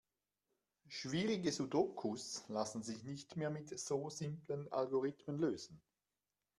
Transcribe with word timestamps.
Schwierige 0.87 1.51
Sudokus 1.51 2.43
lassen 2.47 2.81
sich 2.81 3.03
nicht 3.03 3.37
mehr 3.37 3.51
mit 3.51 3.79
so 3.79 4.09
simplen 4.09 4.67
Algorithmen 4.71 5.37
lösen. 5.37 5.79